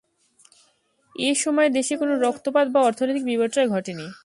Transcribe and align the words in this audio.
এসময় 1.15 1.69
দেশে 1.69 1.93
কোন 1.97 2.09
রক্তপাত 2.17 2.67
বা 2.69 2.79
অর্থনৈতিক 2.81 3.23
বিপর্যয় 3.25 3.67
ঘটেনি। 3.67 4.05